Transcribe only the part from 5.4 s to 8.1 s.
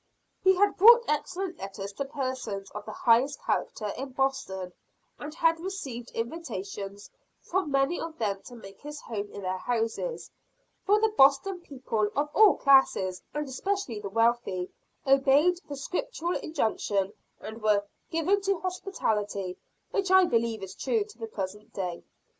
received invitations from many